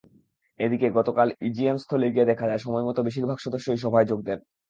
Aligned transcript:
এদিকে 0.59 0.87
গতকাল 0.97 1.27
ইজিএমস্থলে 1.47 2.07
গিয়ে 2.13 2.29
দেখা 2.31 2.45
যায়, 2.47 2.63
সময়মতো 2.65 2.99
বেশির 3.03 3.25
ভাগ 3.25 3.37
সদস্যই 3.41 3.79
সভায় 3.83 4.07
যোগ 4.07 4.19
দেন। 4.23 4.39